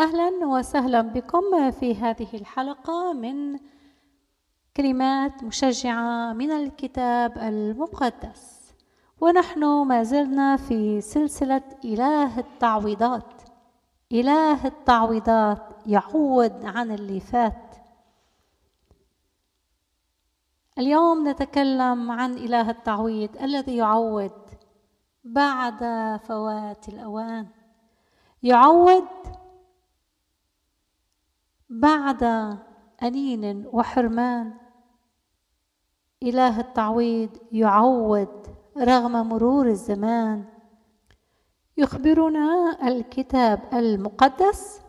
أهلا 0.00 0.46
وسهلا 0.46 1.00
بكم 1.00 1.70
في 1.70 1.94
هذه 1.94 2.28
الحلقة 2.34 3.12
من 3.12 3.58
كلمات 4.76 5.44
مشجعة 5.44 6.32
من 6.32 6.50
الكتاب 6.50 7.38
المقدس. 7.38 8.72
ونحن 9.20 9.64
ما 9.64 10.02
زلنا 10.02 10.56
في 10.56 11.00
سلسلة 11.00 11.62
إله 11.84 12.38
التعويضات. 12.38 13.42
إله 14.12 14.66
التعويضات 14.66 15.68
يعوض 15.86 16.64
عن 16.64 16.90
اللي 16.90 17.20
فات. 17.20 17.76
اليوم 20.78 21.28
نتكلم 21.28 22.10
عن 22.10 22.32
إله 22.34 22.70
التعويض 22.70 23.42
الذي 23.42 23.76
يعوض 23.76 24.40
بعد 25.24 25.80
فوات 26.24 26.88
الأوان. 26.88 27.46
يعوض 28.42 29.08
بعد 31.70 32.22
أنين 33.02 33.66
وحرمان. 33.72 34.54
إله 36.22 36.60
التعويض 36.60 37.30
يعوض 37.52 38.46
رغم 38.78 39.28
مرور 39.28 39.66
الزمان. 39.68 40.44
يخبرنا 41.76 42.78
الكتاب 42.88 43.60
المقدس 43.72 44.80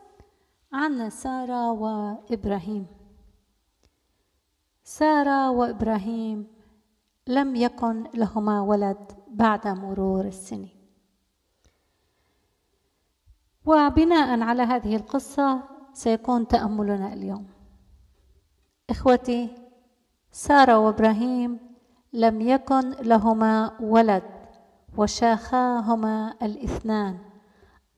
عن 0.74 1.10
سارة 1.10 1.72
وإبراهيم. 1.72 2.88
سارة 4.84 5.52
وإبراهيم 5.52 6.48
لم 7.28 7.56
يكن 7.56 8.04
لهما 8.14 8.62
ولد 8.62 9.12
بعد 9.28 9.68
مرور 9.68 10.26
السنين. 10.26 10.82
وبناء 13.66 14.42
على 14.42 14.62
هذه 14.64 14.96
القصة 14.96 15.71
سيكون 15.94 16.48
تأملنا 16.48 17.14
اليوم. 17.14 17.48
إخوتي 18.90 19.56
سارة 20.32 20.78
وإبراهيم 20.80 21.60
لم 22.14 22.42
يكن 22.42 22.90
لهما 22.90 23.78
ولد 23.80 24.24
وشاخاهما 24.98 26.34
الاثنان. 26.42 27.20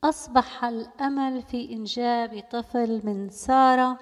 أصبح 0.04 0.64
الأمل 0.64 1.42
في 1.42 1.72
إنجاب 1.72 2.42
طفل 2.50 3.06
من 3.06 3.30
سارة 3.30 3.98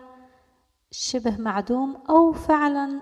شبه 0.90 1.36
معدوم 1.36 1.96
أو 2.10 2.32
فعلا 2.32 3.00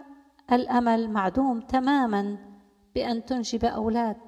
الأمل 0.52 1.10
معدوم 1.10 1.60
تماما 1.60 2.38
بأن 2.94 3.24
تنجب 3.24 3.64
أولاد. 3.64 4.20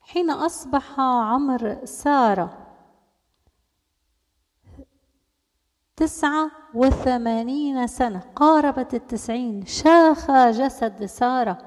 حين 0.00 0.30
أصبح 0.30 1.00
عمر 1.00 1.84
سارة 1.84 2.69
تسعة 6.00 6.50
وثمانين 6.74 7.86
سنة. 7.86 8.22
قاربت 8.36 8.94
التسعين. 8.94 9.66
شاخ 9.66 10.30
جسد 10.30 11.04
سارة. 11.04 11.58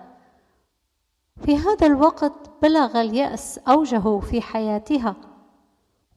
في 1.41 1.57
هذا 1.57 1.87
الوقت 1.87 2.51
بلغ 2.61 3.01
اليأس 3.01 3.57
أوجه 3.57 4.19
في 4.19 4.41
حياتها 4.41 5.15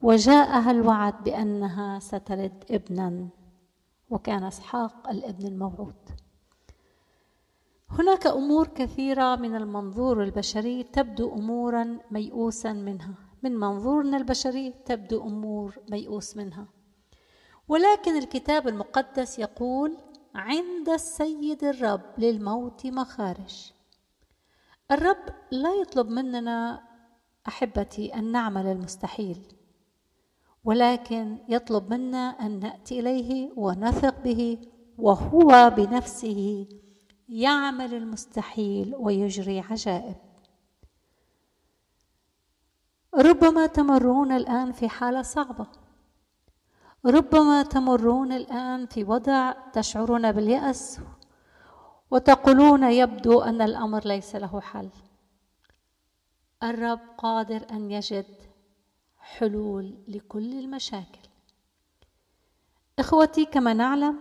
وجاءها 0.01 0.71
الوعد 0.71 1.23
بأنها 1.23 1.99
ستلد 1.99 2.63
ابنا 2.71 3.27
وكان 4.09 4.43
إسحاق 4.43 5.09
الابن 5.09 5.47
الموعود 5.47 6.09
هناك 7.89 8.27
أمور 8.27 8.67
كثيرة 8.67 9.35
من 9.35 9.55
المنظور 9.55 10.23
البشري 10.23 10.83
تبدو 10.83 11.33
امورا 11.33 11.97
ميؤوسا 12.11 12.73
منها. 12.73 13.13
من 13.43 13.55
منظورنا 13.55 14.17
البشري 14.17 14.73
تبدو 14.85 15.23
أمور 15.23 15.75
ميؤوس 15.89 16.37
منها. 16.37 16.65
ولكن 17.67 18.17
الكتاب 18.17 18.67
المقدس 18.67 19.39
يقول 19.39 19.97
عند 20.35 20.89
السيد 20.89 21.63
الرب 21.63 22.01
للموت 22.17 22.85
مخارج. 22.87 23.71
الرب 24.91 25.25
لا 25.51 25.73
يطلب 25.73 26.09
مننا 26.09 26.83
أحبتي 27.47 28.15
أن 28.15 28.31
نعمل 28.31 28.65
المستحيل 28.67 29.53
ولكن 30.63 31.37
يطلب 31.49 31.93
منا 31.93 32.29
أن 32.29 32.59
نأتي 32.59 32.99
إليه 32.99 33.51
ونثق 33.55 34.23
به 34.23 34.57
وهو 34.97 35.73
بنفسه 35.77 36.67
يعمل 37.29 37.93
المستحيل 37.93 38.95
ويجري 38.95 39.59
عجائب. 39.59 40.15
ربما 43.15 43.65
تمرون 43.65 44.31
الآن 44.31 44.71
في 44.71 44.89
حالة 44.89 45.21
صعبة. 45.21 45.67
ربما 47.07 47.63
تمرون 47.63 48.31
الآن 48.33 48.85
في 48.85 49.03
وضع 49.03 49.51
تشعرون 49.73 50.31
باليأس 50.31 50.99
وتقولون 52.11 52.83
يبدو 52.83 53.41
أن 53.41 53.61
الأمر 53.61 54.07
ليس 54.07 54.35
له 54.35 54.61
حل. 54.61 54.89
الرب 56.63 56.99
قادر 57.17 57.65
أن 57.71 57.91
يجد 57.91 58.25
حلول 59.17 59.95
لكل 60.07 60.59
المشاكل. 60.59 61.29
إخوتي 62.99 63.45
كما 63.45 63.73
نعلم 63.73 64.19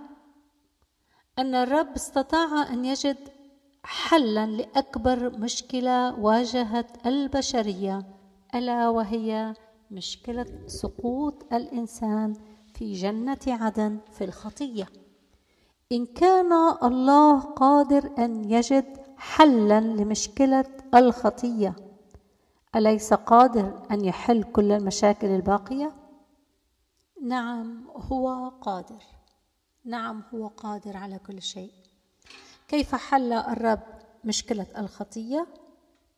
أن 1.39 1.55
الرب 1.55 1.95
استطاع 1.95 2.73
أن 2.73 2.85
يجد 2.85 3.29
حلا 3.83 4.47
لأكبر 4.47 5.39
مشكلة 5.39 6.21
واجهت 6.21 7.07
البشرية 7.07 8.03
ألا 8.55 8.89
وهي 8.89 9.55
مشكلة 9.91 10.47
سقوط 10.67 11.53
الإنسان 11.53 12.35
في 12.79 12.93
جنة 12.93 13.39
عدن 13.47 13.99
في 14.13 14.25
الخطية. 14.25 14.89
إن 15.93 16.07
كان 16.07 16.53
الله 16.83 17.41
قادر 17.41 18.11
أن 18.19 18.51
يجد 18.51 18.97
حلا 19.17 19.81
لمشكلة 19.81 20.65
الخطية 20.95 21.77
أليس 22.77 23.15
قادر 23.15 23.83
أن 23.91 24.05
يحل 24.05 24.43
كل 24.43 24.73
المشاكل 24.73 25.27
الباقية؟ 25.27 25.93
نعم 27.23 27.89
هو 27.89 28.49
قادر. 28.49 29.03
نعم 29.85 30.23
هو 30.35 30.47
قادر 30.47 30.97
على 30.97 31.19
كل 31.19 31.43
شيء. 31.43 31.73
كيف 32.69 32.95
حل 32.95 33.33
الرب 33.33 33.83
مشكلة 34.25 34.67
الخطية؟ 34.79 35.47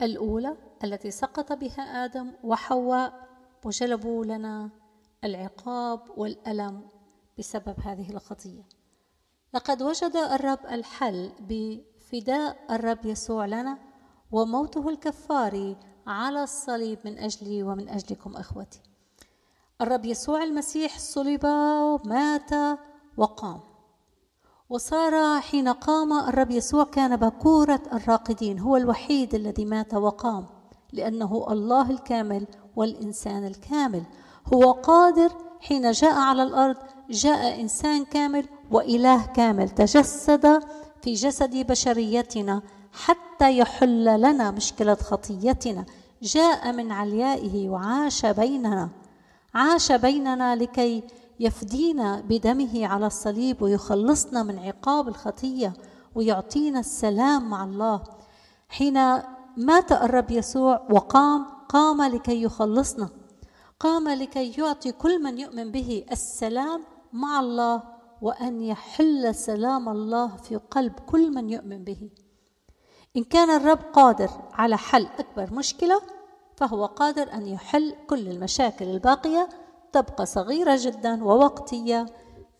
الأولى 0.02 0.56
التي 0.84 1.10
سقط 1.10 1.52
بها 1.52 2.04
آدم 2.04 2.32
وحواء 2.44 3.28
وجلبوا 3.64 4.24
لنا 4.24 4.70
العقاب 5.24 6.00
والألم 6.16 6.88
بسبب 7.38 7.74
هذه 7.84 8.10
الخطية. 8.10 8.62
لقد 9.54 9.82
وجد 9.82 10.16
الرب 10.16 10.58
الحل 10.70 11.32
بفداء 11.40 12.56
الرب 12.70 13.06
يسوع 13.06 13.46
لنا 13.46 13.78
وموته 14.32 14.88
الكفاري 14.88 15.76
على 16.06 16.42
الصليب 16.42 16.98
من 17.04 17.18
أجلي 17.18 17.62
ومن 17.62 17.88
أجلكم 17.88 18.36
أخوتي. 18.36 18.80
الرب 19.80 20.04
يسوع 20.04 20.42
المسيح 20.42 20.98
صلب 20.98 21.46
مات 22.04 22.78
وقام. 23.16 23.60
وصار 24.70 25.40
حين 25.40 25.68
قام 25.68 26.12
الرب 26.12 26.50
يسوع 26.50 26.84
كان 26.84 27.16
بكورة 27.16 27.82
الراقدين 27.92 28.58
هو 28.58 28.76
الوحيد 28.76 29.34
الذي 29.34 29.64
مات 29.64 29.94
وقام 29.94 30.46
لأنه 30.92 31.46
الله 31.50 31.90
الكامل 31.90 32.46
والإنسان 32.76 33.46
الكامل. 33.46 34.02
هو 34.54 34.72
قادر 34.72 35.32
حين 35.60 35.90
جاء 35.90 36.14
على 36.14 36.42
الأرض 36.42 36.76
جاء 37.10 37.60
إنسان 37.60 38.04
كامل 38.04 38.44
وإله 38.70 39.26
كامل 39.26 39.68
تجسد 39.68 40.62
في 41.02 41.14
جسد 41.14 41.56
بشريتنا 41.56 42.62
حتى 42.92 43.58
يحل 43.58 44.04
لنا 44.20 44.50
مشكلة 44.50 44.94
خطيتنا. 44.94 45.84
جاء 46.22 46.72
من 46.72 46.92
عليائه 46.92 47.68
وعاش 47.68 48.26
بيننا. 48.26 48.88
عاش 49.54 49.92
بيننا 49.92 50.56
لكي 50.56 51.02
يفدينا 51.40 52.20
بدمه 52.20 52.86
على 52.86 53.06
الصليب 53.06 53.62
ويخلصنا 53.62 54.42
من 54.42 54.58
عقاب 54.58 55.08
الخطية 55.08 55.72
ويعطينا 56.14 56.80
السلام 56.80 57.50
مع 57.50 57.64
الله. 57.64 58.02
حين 58.68 58.94
مات 59.56 59.92
الرب 59.92 60.30
يسوع 60.30 60.82
وقام 60.90 61.46
قام 61.68 62.02
لكي 62.02 62.42
يخلصنا. 62.42 63.08
قام 63.80 64.08
لكي 64.08 64.52
يعطي 64.60 64.92
كل 64.92 65.22
من 65.22 65.38
يؤمن 65.38 65.70
به 65.72 66.04
السلام 66.12 66.84
مع 67.12 67.40
الله 67.40 67.82
وأن 68.22 68.62
يحل 68.62 69.34
سلام 69.34 69.88
الله 69.88 70.36
في 70.36 70.56
قلب 70.56 70.92
كل 70.92 71.30
من 71.30 71.50
يؤمن 71.50 71.84
به. 71.84 72.10
إن 73.16 73.24
كان 73.24 73.50
الرب 73.50 73.78
قادر 73.92 74.30
على 74.52 74.76
حل 74.76 75.06
أكبر 75.18 75.54
مشكلة 75.54 76.00
فهو 76.56 76.86
قادر 76.86 77.32
أن 77.32 77.46
يحل 77.46 77.94
كل 78.06 78.28
المشاكل 78.28 78.84
الباقية 78.84 79.48
تبقى 79.92 80.26
صغيرة 80.26 80.76
جدا 80.80 81.24
ووقتية 81.24 82.06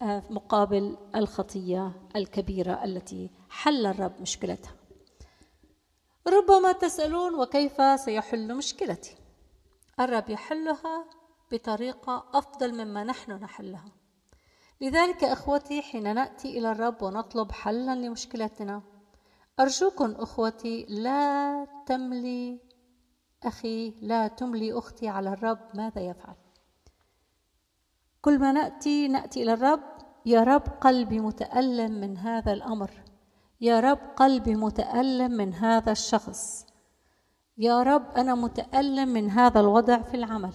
آه، 0.03 0.23
مقابل 0.31 0.97
الخطية 1.14 1.93
الكبيرة 2.17 2.85
التي 2.85 3.31
حل 3.49 3.87
الرب 3.87 4.12
مشكلتها. 4.21 4.73
ربما 6.29 6.73
تسألون 6.73 7.35
وكيف 7.35 8.00
سيحل 8.00 8.55
مشكلتي؟ 8.55 9.14
الرب 10.00 10.31
يحلها 10.31 11.05
بطريقة 11.53 12.25
أفضل 12.35 12.85
مما 12.85 13.05
نحن 13.05 13.33
نحلها. 13.33 13.93
لذلك 14.81 15.25
إخوتي 15.25 15.83
حين 15.83 16.15
نأتي 16.15 16.59
إلى 16.59 16.71
الرب 16.73 17.03
ونطلب 17.03 17.53
حلا 17.53 17.95
لمشكلتنا 17.95 18.83
أرجوكم 19.61 20.12
إخوتي 20.12 20.87
لا 20.89 21.67
تملي 21.87 22.61
أخي 23.43 23.91
لا 24.00 24.29
تملي 24.29 24.73
أختي 24.73 25.09
على 25.09 25.33
الرب 25.33 25.59
ماذا 25.75 26.00
يفعل؟ 26.00 26.35
كل 28.23 28.39
ما 28.39 28.53
نأتي 28.53 29.09
نأتي 29.09 29.43
إلى 29.43 29.53
الرب. 29.53 29.83
يا 30.27 30.43
رب 30.43 30.62
قلبي 30.81 31.21
متألم 31.21 32.00
من 32.00 32.19
هذا 32.19 32.53
الأمر. 32.53 32.91
يا 33.61 33.81
رب 33.81 33.99
قلبي 34.17 34.55
متألم 34.55 35.33
من 35.33 35.55
هذا 35.55 35.93
الشخص. 35.93 36.67
يا 37.58 37.82
رب 37.82 38.02
أنا 38.16 38.34
متألم 38.34 39.08
من 39.08 39.31
هذا 39.31 39.60
الوضع 39.60 39.99
في 39.99 40.14
العمل. 40.14 40.52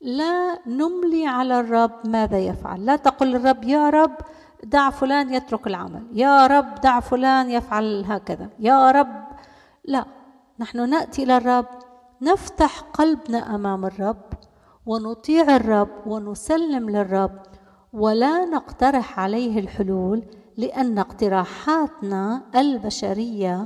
لا 0.00 0.58
نملي 0.66 1.26
على 1.26 1.60
الرب 1.60 1.92
ماذا 2.04 2.38
يفعل. 2.38 2.86
لا 2.86 2.96
تقل 2.96 3.26
للرب 3.26 3.64
يا 3.64 3.90
رب 3.90 4.16
دع 4.64 4.90
فلان 4.90 5.34
يترك 5.34 5.66
العمل. 5.66 6.06
يا 6.12 6.46
رب 6.46 6.74
دع 6.80 7.00
فلان 7.00 7.50
يفعل 7.50 8.04
هكذا. 8.04 8.50
يا 8.58 8.90
رب. 8.90 9.24
لا 9.84 10.04
نحن 10.58 10.90
نأتي 10.90 11.22
إلى 11.22 11.36
الرب 11.36 11.66
نفتح 12.22 12.80
قلبنا 12.80 13.54
أمام 13.54 13.84
الرب 13.84 14.24
ونطيع 14.86 15.56
الرب 15.56 16.06
ونسلم 16.06 16.90
للرب 16.90 17.38
ولا 17.92 18.44
نقترح 18.44 19.20
عليه 19.20 19.60
الحلول 19.60 20.22
لأن 20.56 20.98
اقتراحاتنا 20.98 22.42
البشرية 22.54 23.64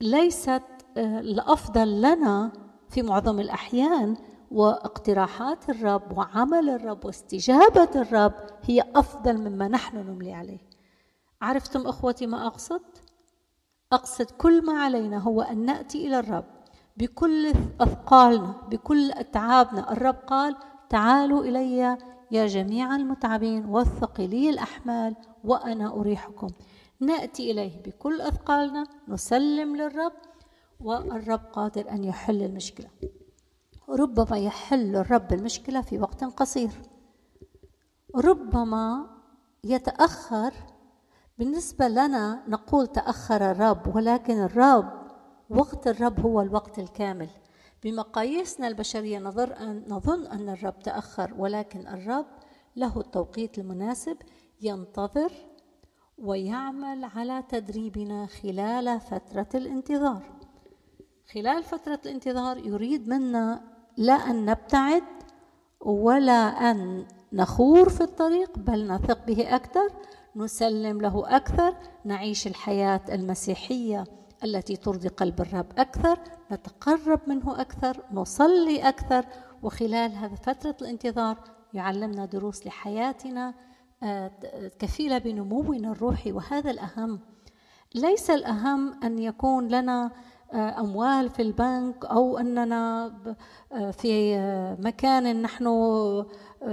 ليست 0.00 0.62
الأفضل 0.96 2.00
لنا 2.00 2.52
في 2.88 3.02
معظم 3.02 3.40
الأحيان 3.40 4.16
واقتراحات 4.50 5.70
الرب 5.70 6.18
وعمل 6.18 6.68
الرب 6.70 7.04
واستجابة 7.04 7.88
الرب 7.96 8.32
هي 8.62 8.84
أفضل 8.94 9.38
مما 9.38 9.68
نحن 9.68 9.96
نملي 9.96 10.32
عليه. 10.32 10.58
عرفتم 11.42 11.86
أخوتي 11.86 12.26
ما 12.26 12.46
أقصد؟ 12.46 12.82
أقصد 13.92 14.30
كل 14.30 14.64
ما 14.64 14.82
علينا 14.82 15.18
هو 15.18 15.42
أن 15.42 15.64
نأتي 15.64 16.06
إلى 16.06 16.18
الرب 16.18 16.44
بكل 16.96 17.52
أثقالنا 17.80 18.54
بكل 18.70 19.12
أتعابنا. 19.12 19.92
الرب 19.92 20.16
قال 20.26 20.56
تعالوا 20.88 21.44
إلي 21.44 21.98
يا 22.30 22.46
جميع 22.46 22.96
المتعبين 22.96 23.64
والثقلي 23.64 24.50
الأحمال 24.50 25.16
وأنا 25.44 25.92
أريحكم. 25.92 26.48
نأتي 27.00 27.50
إليه 27.50 27.82
بكل 27.82 28.20
أثقالنا 28.20 28.84
نسلم 29.08 29.76
للرب 29.76 30.12
والرب 30.80 31.40
قادر 31.52 31.90
أن 31.90 32.04
يحل 32.04 32.42
المشكلة. 32.42 32.88
ربما 33.88 34.38
يحل 34.38 34.96
الرب 34.96 35.32
المشكلة 35.32 35.80
في 35.80 35.98
وقت 35.98 36.24
قصير. 36.24 36.70
ربما 38.16 39.06
يتأخر. 39.64 40.54
بالنسبة 41.38 41.88
لنا 41.88 42.44
نقول 42.48 42.86
تأخر 42.86 43.50
الرب 43.50 43.96
ولكن 43.96 44.38
الرب 44.38 45.06
وقت 45.50 45.86
الرب 45.88 46.20
هو 46.20 46.40
الوقت 46.40 46.78
الكامل. 46.78 47.28
بمقاييسنا 47.82 48.68
البشرية 48.68 49.18
نظر 49.18 49.56
أن 49.56 49.84
نظن 49.88 50.26
أن 50.26 50.48
الرب 50.48 50.78
تأخر 50.78 51.34
ولكن 51.38 51.86
الرب 51.86 52.26
له 52.76 53.00
التوقيت 53.00 53.58
المناسب 53.58 54.16
ينتظر 54.60 55.32
ويعمل 56.18 57.04
على 57.04 57.42
تدريبنا 57.48 58.26
خلال 58.26 59.00
فترة 59.00 59.48
الانتظار. 59.54 60.35
خلال 61.32 61.64
فترة 61.64 62.00
الانتظار 62.06 62.58
يريد 62.58 63.08
منا 63.08 63.60
لا 63.96 64.12
أن 64.12 64.44
نبتعد 64.44 65.02
ولا 65.80 66.70
أن 66.70 67.06
نخور 67.32 67.88
في 67.88 68.00
الطريق 68.00 68.58
بل 68.58 68.86
نثق 68.86 69.26
به 69.26 69.54
أكثر 69.56 69.88
نسلم 70.36 71.00
له 71.00 71.36
أكثر 71.36 71.76
نعيش 72.04 72.46
الحياة 72.46 73.00
المسيحية 73.08 74.04
التي 74.44 74.76
ترضي 74.76 75.08
قلب 75.08 75.40
الرب 75.40 75.66
أكثر 75.78 76.18
نتقرب 76.52 77.20
منه 77.26 77.60
أكثر 77.60 78.02
نصلي 78.12 78.88
أكثر. 78.88 79.26
وخلال 79.62 80.12
هذه 80.12 80.34
فترة 80.34 80.76
الانتظار 80.82 81.38
يعلمنا 81.74 82.26
دروس 82.26 82.66
لحياتنا 82.66 83.54
آه، 84.02 84.30
كفيلة 84.78 85.18
بنمونا 85.18 85.92
الروحي. 85.92 86.32
وهذا 86.32 86.70
الأهم 86.70 87.20
ليس 87.94 88.30
الأهم 88.30 89.04
أن 89.04 89.18
يكون 89.18 89.68
لنا 89.68 90.10
آه، 90.52 90.80
أموال 90.80 91.30
في 91.30 91.42
البنك 91.42 92.04
أو 92.04 92.38
أننا 92.38 93.06
آه، 93.72 93.90
في 93.90 94.36
آه، 94.36 94.76
مكان 94.80 95.42
نحن 95.42 95.64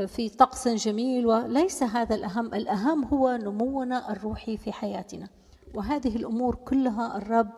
في 0.07 0.29
طقس 0.29 0.67
جميل. 0.67 1.27
وليس 1.27 1.83
هذا 1.83 2.15
الأهم. 2.15 2.45
الأهم 2.45 3.05
هو 3.05 3.37
نمونا 3.41 4.11
الروحي 4.11 4.57
في 4.57 4.71
حياتنا. 4.71 5.29
وهذه 5.75 6.15
الأمور 6.15 6.55
كلها 6.55 7.17
الرب 7.17 7.51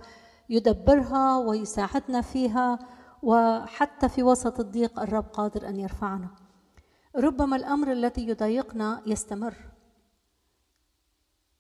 يدبرها 0.49 1.37
ويساعدنا 1.37 2.21
فيها. 2.21 2.79
وحتى 3.23 4.09
في 4.09 4.23
وسط 4.23 4.59
الضيق 4.59 4.99
الرب 4.99 5.25
قادر 5.33 5.69
أن 5.69 5.79
يرفعنا. 5.79 6.29
ربما 7.15 7.55
الأمر 7.55 7.91
الذي 7.91 8.27
يضايقنا 8.27 9.01
يستمر. 9.05 9.55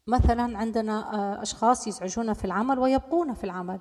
مثلا 0.07 0.57
عندنا 0.57 1.41
أشخاص 1.41 1.87
يزعجون 1.87 2.33
في 2.33 2.45
العمل 2.45 2.79
ويبقون 2.79 3.33
في 3.33 3.43
العمل. 3.43 3.79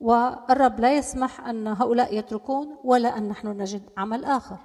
والرب 0.00 0.80
لا 0.80 0.96
يسمح 0.96 1.48
أن 1.48 1.66
هؤلاء 1.66 2.18
يتركون 2.18 2.76
ولا 2.84 3.18
أن 3.18 3.28
نحن 3.28 3.48
نجد 3.48 3.82
عمل 3.96 4.24
آخر. 4.24 4.56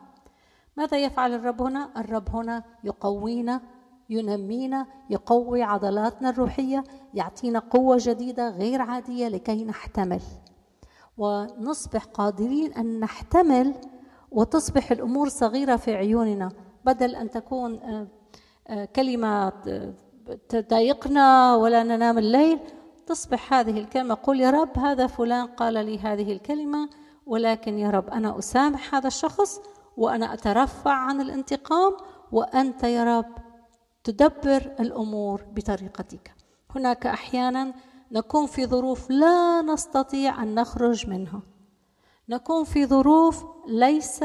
ماذا 0.78 0.98
يفعل 0.98 1.34
الرب 1.34 1.62
هنا؟ 1.62 1.90
الرب 1.98 2.36
هنا 2.36 2.64
يقوينا 2.84 3.62
ينمينا 4.10 4.86
يقوي 5.10 5.64
عضلاتنا 5.64 6.30
الروحية 6.30 6.84
يعطينا 7.14 7.60
قوة 7.60 7.98
جديدة 8.00 8.50
غير 8.50 8.81
عادية 8.81 9.28
لكي 9.28 9.66
نحتمل. 9.66 10.22
ونصبح 11.18 12.04
قادرين 12.06 12.74
أن 12.74 13.00
نحتمل 13.00 13.74
وتصبح 14.31 14.92
الأمور 14.92 15.30
صغيرة 15.30 15.76
في 15.76 15.96
عيوننا. 15.96 16.50
بدل 16.86 17.16
أن 17.16 17.30
تكون 17.30 17.80
آه، 17.80 18.08
آه، 18.68 18.86
كلمة 18.86 19.54
تضايقنا 20.50 21.56
ولا 21.56 21.84
ننام 21.84 22.18
الليل 22.18 22.60
تصبح 23.09 23.53
هذه 23.53 23.79
الكلمة 23.79 24.15
قل 24.15 24.39
يا 24.39 24.50
رب 24.50 24.79
هذا 24.79 25.07
فلان 25.07 25.47
قال 25.47 25.73
لي 25.73 26.00
هذه 26.00 26.31
الكلمة 26.31 26.89
ولكن 27.25 27.79
يا 27.79 27.89
رب 27.89 28.09
أنا 28.09 28.39
أسامح 28.39 28.95
هذا 28.95 29.07
الشخص 29.07 29.61
وأنا 29.97 30.33
أترفع 30.33 30.91
عن 30.91 31.21
الانتقام 31.21 31.94
وأنت 32.31 32.83
يا 32.83 33.03
رب 33.03 33.25
تدبر 34.04 34.75
الأمور 34.80 35.45
بطريقتك. 35.56 36.35
هناك 36.75 37.06
أحيانا 37.06 37.73
نكون 38.11 38.45
في 38.45 38.66
ظروف 38.66 39.09
لا 39.09 39.61
نستطيع 39.61 40.44
أن 40.44 40.56
نخرج 40.56 41.09
منها. 41.09 41.42
نكون 42.30 42.63
في 42.63 42.85
ظروف 42.85 43.45
ليس 43.68 44.23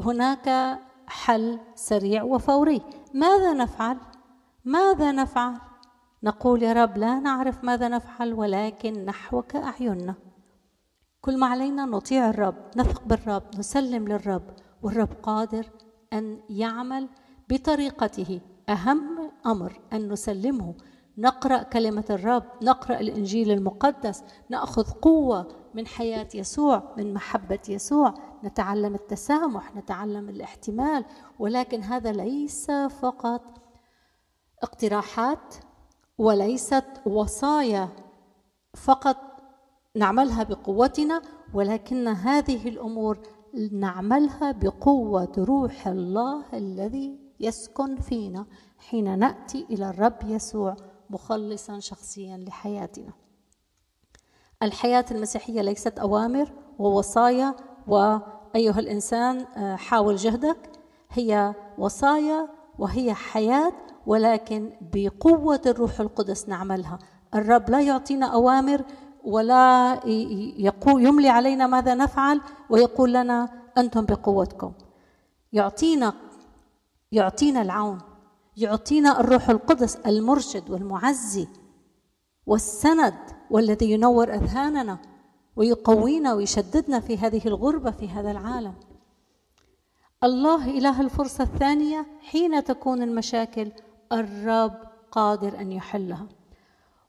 هناك 0.00 0.78
حل 1.06 1.58
سريع 1.74 2.22
وفوري. 2.22 2.82
ماذا 3.14 3.52
نفعل؟ 3.52 3.96
ماذا 4.64 5.12
نفعل؟ 5.12 5.69
نقول 6.22 6.62
يا 6.62 6.72
رب 6.72 6.98
لا 6.98 7.20
نعرف 7.20 7.64
ماذا 7.64 7.88
نفعل 7.88 8.32
ولكن 8.34 9.04
نحوك 9.04 9.56
أعيننا. 9.56 10.14
كل 11.20 11.38
ما 11.38 11.46
علينا 11.46 11.84
نطيع 11.84 12.30
الرب 12.30 12.56
نثق 12.76 13.04
بالرب 13.04 13.42
نسلم 13.58 14.08
للرب 14.08 14.50
والرب 14.82 15.12
قادر 15.22 15.66
أن 16.12 16.40
يعمل 16.50 17.08
بطريقته. 17.50 18.40
أهم 18.68 19.30
أمر 19.46 19.80
أن 19.92 20.12
نسلمه. 20.12 20.74
نقرأ 21.18 21.62
كلمة 21.62 22.04
الرب 22.10 22.44
نقرأ 22.62 23.00
الإنجيل 23.00 23.50
المقدس 23.50 24.24
نأخذ 24.48 24.90
قوة 24.90 25.48
من 25.74 25.86
حياة 25.86 26.28
يسوع 26.34 26.94
من 26.96 27.14
محبة 27.14 27.58
يسوع. 27.68 28.14
نتعلم 28.44 28.94
التسامح 28.94 29.76
نتعلم 29.76 30.28
الاحتمال 30.28 31.04
ولكن 31.38 31.82
هذا 31.82 32.12
ليس 32.12 32.70
فقط 32.70 33.42
اقتراحات 34.62 35.54
وليست 36.20 36.84
وصايا 37.06 37.88
فقط 38.74 39.16
نعملها 39.96 40.42
بقوتنا 40.42 41.22
ولكن 41.54 42.08
هذه 42.08 42.68
الأمور 42.68 43.18
نعملها 43.72 44.52
بقوة 44.52 45.32
روح 45.38 45.86
الله 45.86 46.44
الذي 46.52 47.18
يسكن 47.40 47.96
فينا 47.96 48.46
حين 48.78 49.18
نأتي 49.18 49.66
إلى 49.70 49.90
الرب 49.90 50.16
يسوع 50.24 50.76
مخلصا 51.10 51.78
شخصيا 51.78 52.36
لحياتنا. 52.36 53.12
الحياة 54.62 55.04
المسيحية 55.10 55.62
ليست 55.62 55.98
أوامر 55.98 56.52
ووصايا 56.78 57.54
وأيها 57.86 58.78
الإنسان 58.78 59.40
آه، 59.40 59.76
حاول 59.76 60.16
جهدك. 60.16 60.70
هي 61.10 61.54
وصايا 61.78 62.48
وهي 62.78 63.14
حياة 63.14 63.89
ولكن 64.06 64.72
بقوة 64.94 65.60
الروح 65.66 66.00
القدس 66.00 66.48
نعملها. 66.48 66.98
الرب 67.34 67.70
لا 67.70 67.80
يعطينا 67.80 68.26
أوامر 68.26 68.84
ولا 69.24 70.00
يقول 70.58 71.06
يملي 71.06 71.28
علينا 71.28 71.66
ماذا 71.66 71.94
نفعل 71.94 72.40
ويقول 72.70 73.12
لنا 73.12 73.48
أنتم 73.78 74.04
بقوتكم. 74.04 74.72
يعطينا 75.52 76.12
يعطينا 77.12 77.62
العون 77.62 77.98
يعطينا 78.56 79.20
الروح 79.20 79.50
القدس 79.50 79.96
المرشد 79.96 80.70
والمعزي 80.70 81.48
والسند 82.46 83.14
والذي 83.50 83.90
ينور 83.92 84.34
أذهاننا 84.34 84.98
ويقوينا 85.56 86.34
ويشددنا 86.34 87.00
في 87.00 87.18
هذه 87.18 87.42
الغربة 87.46 87.90
في 87.90 88.08
هذا 88.08 88.30
العالم. 88.30 88.74
الله 90.24 90.70
إله 90.78 91.00
الفرصة 91.00 91.44
الثانية 91.44 92.06
حين 92.20 92.64
تكون 92.64 93.02
المشاكل 93.02 93.72
الرب 94.12 94.74
قادر 95.12 95.60
أن 95.60 95.72
يحلها. 95.72 96.26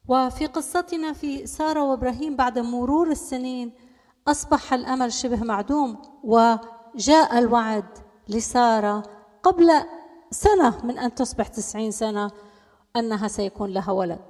وفي 0.07 0.45
قصتنا 0.45 1.13
في 1.13 1.45
سارة 1.45 1.83
وإبراهيم 1.83 2.35
بعد 2.35 2.59
مرور 2.59 3.11
السنين 3.11 3.71
أصبح 4.27 4.73
الأمل 4.73 5.13
شبه 5.13 5.43
معدوم 5.43 5.97
وجاء 6.23 7.37
الوعد 7.37 7.85
لسارة 8.29 9.03
قبل 9.43 9.71
سنة 10.31 10.85
من 10.85 10.97
أن 10.97 11.15
تصبح 11.15 11.47
تسعين 11.47 11.91
سنة 11.91 12.31
أنها 12.95 13.27
سيكون 13.27 13.69
لها 13.69 13.91
ولد. 13.91 14.21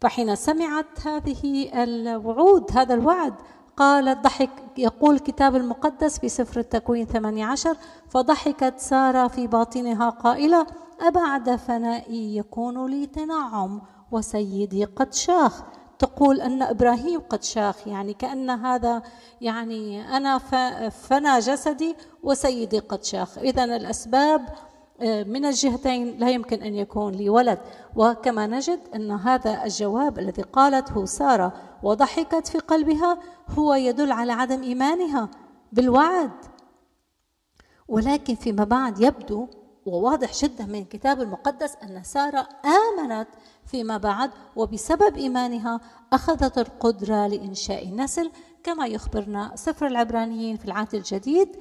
فحين 0.00 0.36
سمعت 0.36 1.06
هذه 1.06 1.70
الوعود 1.82 2.70
هذا 2.72 2.94
الوعد 2.94 3.34
قالت 3.76 4.18
ضحك 4.24 4.50
يقول 4.78 5.14
الكتاب 5.14 5.56
المقدس 5.56 6.18
في 6.18 6.28
سفر 6.28 6.60
التكوين 6.60 7.06
18 7.06 7.76
فضحكت 8.08 8.74
سارة 8.78 9.28
في 9.28 9.46
باطنها 9.46 10.10
قائلة 10.10 10.66
أبعد 11.00 11.56
فنائي 11.56 12.36
يكون 12.36 12.86
لي 12.90 13.06
تنعم. 13.06 13.82
وسيدي 14.12 14.84
قد 14.84 15.14
شاخ. 15.14 15.62
تقول 15.98 16.40
أن 16.40 16.62
إبراهيم 16.62 17.20
قد 17.20 17.42
شاخ 17.42 17.88
يعني 17.88 18.14
كأن 18.14 18.50
هذا 18.50 19.02
يعني 19.40 20.16
أنا 20.16 20.38
فنى 20.88 21.38
جسدي 21.38 21.96
وسيدي 22.22 22.78
قد 22.78 23.04
شاخ. 23.04 23.38
إذا 23.38 23.64
الأسباب 23.64 24.48
آه، 25.00 25.22
من 25.22 25.44
الجهتين 25.44 26.18
لا 26.18 26.30
يمكن 26.30 26.62
أن 26.62 26.74
يكون 26.74 27.12
لي 27.12 27.28
ولد. 27.28 27.58
وكما 27.96 28.46
نجد 28.46 28.80
أن 28.94 29.10
هذا 29.10 29.64
الجواب 29.64 30.18
الذي 30.18 30.42
قالته 30.42 31.04
سارة 31.04 31.52
وضحكت 31.82 32.46
في 32.48 32.58
قلبها 32.58 33.18
هو 33.48 33.74
يدل 33.74 34.12
على 34.12 34.32
عدم 34.32 34.62
إيمانها 34.62 35.28
بالوعد. 35.72 36.30
ولكن 37.88 38.34
فيما 38.34 38.64
بعد 38.64 39.00
يبدو 39.00 39.48
وواضح 39.86 40.32
جدا 40.32 40.66
من 40.66 40.78
الكتاب 40.78 41.20
المقدس 41.20 41.76
أن 41.82 42.02
سارة 42.02 42.48
آمنت 42.64 43.28
فيما 43.66 43.96
بعد 43.98 44.30
وبسبب 44.56 45.16
إيمانها 45.16 45.80
أخذت 46.12 46.58
القدرة 46.58 47.26
لإنشاء 47.26 47.88
نسل 47.88 48.30
كما 48.64 48.86
يخبرنا 48.86 49.52
سفر 49.54 49.86
العبرانيين 49.86 50.56
في 50.56 50.64
العهد 50.64 50.94
الجديد. 50.94 51.56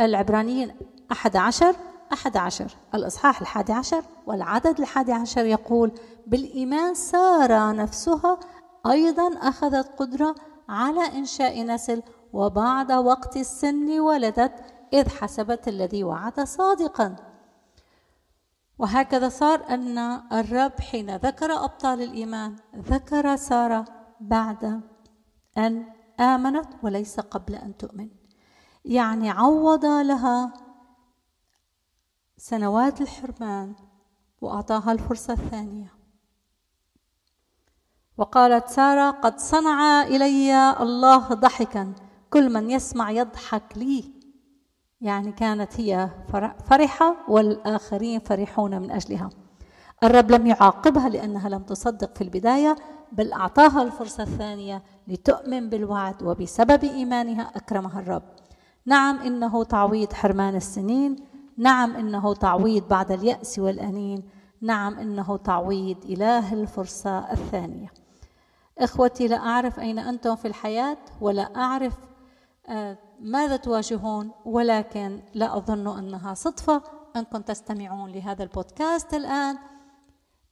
العبرانيين 0.00 0.76
أحد 1.12 1.36
عشر 1.36 1.76
أحد 2.12 2.36
عشر 2.36 2.76
الإصحاح 2.94 3.40
الحادي 3.40 3.72
عشر 3.72 4.02
والعدد 4.26 4.80
الحادي 4.80 5.12
عشر 5.12 5.44
يقول 5.44 5.92
بالإيمان 6.26 6.94
سارة 6.94 7.72
نفسها 7.72 8.40
أيضا 8.86 9.28
أخذت 9.42 9.88
قدرة 9.98 10.34
على 10.68 11.18
إنشاء 11.18 11.62
نسل 11.62 12.02
وبعد 12.32 12.92
وقت 12.92 13.36
السن 13.36 14.00
ولدت 14.00 14.52
إذ 14.92 15.08
حسبت 15.08 15.68
الذي 15.68 16.04
وعد 16.04 16.40
صادقا. 16.40 17.16
وهكذا 18.78 19.28
صار 19.28 19.68
أن 19.68 19.98
الرب 20.32 20.80
حين 20.80 21.16
ذكر 21.16 21.52
أبطال 21.52 22.02
الإيمان 22.02 22.56
ذكر 22.76 23.36
سارة 23.36 23.84
بعد 24.20 24.80
أن 25.58 25.86
آمنت 26.20 26.68
وليس 26.82 27.20
قبل 27.20 27.54
أن 27.54 27.76
تؤمن. 27.76 28.08
يعني 28.84 29.30
عوض 29.30 29.84
لها 29.84 30.52
سنوات 32.36 33.00
الحرمان 33.00 33.74
وأعطاها 34.40 34.92
الفرصة 34.92 35.32
الثانية. 35.32 35.94
وقالت 38.16 38.68
سارة 38.68 39.10
قد 39.10 39.38
صنع 39.38 40.02
إلي 40.02 40.70
الله 40.80 41.28
ضحكا 41.28 41.94
كل 42.30 42.52
من 42.52 42.70
يسمع 42.70 43.10
يضحك 43.10 43.78
لي. 43.78 44.15
يعني 45.00 45.32
كانت 45.32 45.80
هي 45.80 46.08
فرحة 46.70 47.16
والآخرين 47.28 48.20
فرحون 48.20 48.78
من 48.82 48.90
أجلها. 48.90 49.30
الرب 50.04 50.30
لم 50.30 50.46
يعاقبها 50.46 51.08
لأنها 51.08 51.48
لم 51.48 51.62
تصدق 51.62 52.16
في 52.16 52.24
البداية 52.24 52.76
بل 53.12 53.32
أعطاها 53.32 53.82
الفرصة 53.82 54.22
الثانية 54.22 54.82
لتؤمن 55.08 55.68
بالوعد 55.70 56.22
وبسبب 56.22 56.84
إيمانها 56.84 57.50
أكرمها 57.56 58.00
الرب. 58.00 58.22
نعم 58.86 59.18
إنه 59.18 59.64
تعويض 59.64 60.12
حرمان 60.12 60.56
السنين 60.56 61.16
نعم 61.58 61.96
إنه 61.96 62.34
تعويض 62.34 62.88
بعد 62.88 63.12
اليأس 63.12 63.58
والأنين 63.58 64.22
نعم 64.60 64.98
إنه 64.98 65.36
تعويض 65.36 65.96
إله 66.04 66.52
الفرصة 66.54 67.32
الثانية. 67.32 67.92
إخوتي 68.78 69.28
لا 69.28 69.36
أعرف 69.36 69.80
أين 69.80 69.98
أنتم 69.98 70.36
في 70.36 70.48
الحياة 70.48 70.98
ولا 71.20 71.56
أعرف 71.56 71.94
آه، 72.68 72.98
ماذا 73.20 73.56
تواجهون؟ 73.56 74.30
ولكن 74.44 75.20
لا 75.34 75.56
أظن 75.56 75.98
أنها 75.98 76.34
صدفة 76.34 76.82
أنكم 77.16 77.42
تستمعون 77.42 78.12
لهذا 78.12 78.42
البودكاست 78.42 79.14
الآن. 79.14 79.58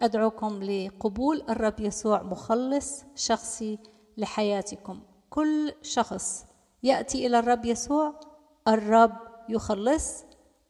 أدعوكم 0.02 0.62
لقبول 0.62 1.42
الرب 1.48 1.80
يسوع 1.80 2.22
مخلص 2.22 3.04
شخصي 3.14 3.78
لحياتكم. 4.16 5.00
كل 5.30 5.72
شخص 5.82 6.44
يأتي 6.82 7.26
إلى 7.26 7.38
الرب 7.38 7.64
يسوع 7.64 8.20
الرب 8.68 9.12
يخلص 9.48 10.24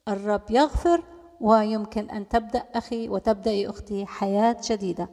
الرب 0.09 0.51
يغفر 0.51 1.03
ويمكن 1.41 2.11
أن 2.11 2.29
تبدأ 2.29 2.65
أخي 2.75 3.09
وتبدأ 3.09 3.71
أختي 3.71 4.07
حياة 4.07 4.57
جديدة. 4.71 5.09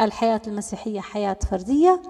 الحياة 0.00 0.42
المسيحية 0.46 1.00
حياة 1.00 1.38
فردية 1.50 2.02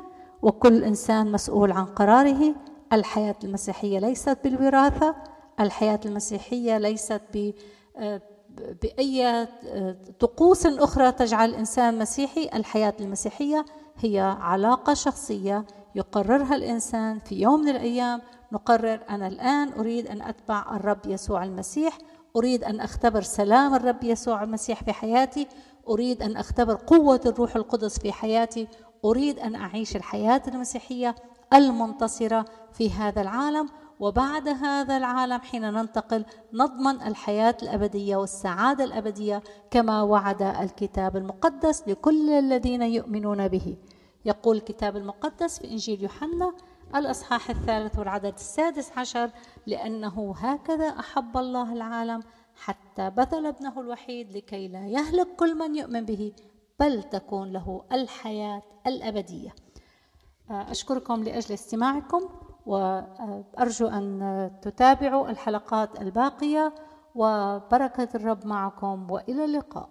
وكل 0.42 0.84
إنسان 0.84 1.32
مسؤول 1.32 1.72
عن 1.72 1.84
قراره. 1.84 2.54
الحياة 2.94 3.36
المسيحية 3.44 3.98
ليست 3.98 4.38
بالوراثة 4.44 5.14
الحياة 5.60 6.00
المسيحية 6.04 6.78
ليست 6.78 7.20
ب 7.34 7.52
بأي 8.82 9.48
طقوس 10.20 10.66
أخرى 10.66 11.12
تجعل 11.12 11.50
الإنسان 11.50 11.98
مسيحي. 11.98 12.48
الحياة 12.54 12.94
المسيحية 13.00 13.64
هي 13.98 14.36
علاقة 14.40 14.94
شخصية 14.94 15.64
يقررها 15.94 16.54
الإنسان 16.54 17.18
في 17.18 17.34
يوم 17.34 17.60
من 17.60 17.68
الأيام. 17.68 18.22
نقرر 18.52 19.00
أنا 19.10 19.28
الآن 19.28 19.72
أريد 19.72 20.06
أن 20.06 20.22
أتبع 20.22 20.76
الرب 20.76 21.06
يسوع 21.06 21.44
المسيح. 21.44 21.98
أريد 22.36 22.64
أن 22.64 22.80
أختبر 22.80 23.22
سلام 23.22 23.74
الرب 23.74 24.04
يسوع 24.04 24.42
المسيح 24.42 24.82
في 24.82 24.92
حياتي. 24.92 25.46
أريد 25.88 26.22
أن 26.22 26.36
أختبر 26.36 26.74
قوة 26.74 27.20
الروح 27.26 27.56
القدس 27.56 27.98
في 27.98 28.12
حياتي. 28.12 28.68
أريد 29.04 29.38
أن 29.38 29.54
أعيش 29.54 29.96
الحياة 29.96 30.42
المسيحية. 30.48 31.14
المنتصرة 31.54 32.44
في 32.72 32.90
هذا 32.90 33.22
العالم 33.22 33.68
وبعد 34.00 34.48
هذا 34.48 34.96
العالم 34.96 35.40
حين 35.40 35.62
ننتقل 35.62 36.24
نضمن 36.52 37.02
الحياة 37.02 37.56
الأبدية 37.62 38.16
والسعادة 38.16 38.84
الأبدية 38.84 39.42
كما 39.70 40.02
وعد 40.02 40.42
الكتاب 40.42 41.16
المقدس 41.16 41.88
لكل 41.88 42.30
الذين 42.30 42.82
يؤمنون 42.82 43.48
به. 43.48 43.76
يقول 44.24 44.56
الكتاب 44.56 44.96
المقدس 44.96 45.58
في 45.58 45.70
إنجيل 45.70 46.02
يوحنا 46.02 46.52
الأصحاح 46.96 47.50
الثالث 47.50 47.98
والعدد 47.98 48.34
السادس 48.34 48.98
عشر 48.98 49.30
لأنه 49.66 50.34
هكذا 50.38 50.88
أحب 50.88 51.36
الله 51.36 51.72
العالم 51.72 52.22
حتى 52.54 53.10
بذل 53.10 53.46
ابنه 53.46 53.80
الوحيد 53.80 54.36
لكي 54.36 54.68
لا 54.68 54.86
يهلك 54.86 55.28
كل 55.36 55.54
من 55.58 55.74
يؤمن 55.74 56.04
به 56.04 56.32
بل 56.80 57.02
تكون 57.02 57.52
له 57.52 57.84
الحياة 57.92 58.62
الأبدية. 58.86 59.63
أشكركم 60.50 61.22
لأجل 61.22 61.54
استماعكم 61.54 62.20
وأرجو 62.66 63.86
أن 63.88 64.50
تتابعوا 64.62 65.30
الحلقات 65.30 66.00
الباقية 66.00 66.74
وبركة 67.14 68.08
الرب 68.14 68.46
معكم 68.46 69.10
وإلى 69.10 69.44
اللقاء. 69.44 69.88